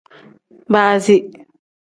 [0.71, 1.15] Baazi.